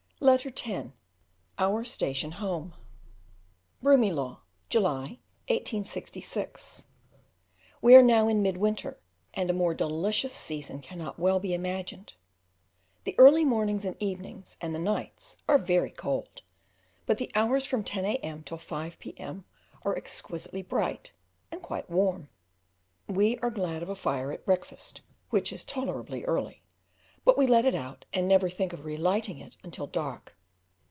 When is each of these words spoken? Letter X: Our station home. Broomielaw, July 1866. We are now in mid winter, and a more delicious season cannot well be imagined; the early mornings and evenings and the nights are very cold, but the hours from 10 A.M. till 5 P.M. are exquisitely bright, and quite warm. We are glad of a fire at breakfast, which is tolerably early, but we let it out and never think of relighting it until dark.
Letter 0.23 0.53
X: 0.55 0.89
Our 1.57 1.83
station 1.83 2.33
home. 2.33 2.75
Broomielaw, 3.81 4.41
July 4.69 5.19
1866. 5.47 6.83
We 7.81 7.95
are 7.95 8.03
now 8.03 8.27
in 8.27 8.43
mid 8.43 8.55
winter, 8.57 8.99
and 9.33 9.49
a 9.49 9.53
more 9.53 9.73
delicious 9.73 10.35
season 10.35 10.79
cannot 10.79 11.17
well 11.17 11.39
be 11.39 11.55
imagined; 11.55 12.13
the 13.03 13.15
early 13.17 13.45
mornings 13.45 13.83
and 13.83 13.95
evenings 13.99 14.57
and 14.61 14.75
the 14.75 14.79
nights 14.79 15.37
are 15.47 15.57
very 15.57 15.89
cold, 15.89 16.43
but 17.07 17.17
the 17.17 17.31
hours 17.33 17.65
from 17.65 17.83
10 17.83 18.05
A.M. 18.05 18.43
till 18.43 18.59
5 18.59 18.99
P.M. 18.99 19.45
are 19.81 19.97
exquisitely 19.97 20.61
bright, 20.61 21.13
and 21.49 21.63
quite 21.63 21.89
warm. 21.89 22.29
We 23.07 23.39
are 23.39 23.49
glad 23.49 23.81
of 23.81 23.89
a 23.89 23.95
fire 23.95 24.31
at 24.31 24.45
breakfast, 24.45 25.01
which 25.31 25.51
is 25.51 25.63
tolerably 25.65 26.23
early, 26.25 26.59
but 27.23 27.37
we 27.37 27.45
let 27.45 27.65
it 27.65 27.75
out 27.75 28.03
and 28.13 28.27
never 28.27 28.49
think 28.49 28.73
of 28.73 28.83
relighting 28.83 29.37
it 29.37 29.55
until 29.63 29.85
dark. 29.85 30.35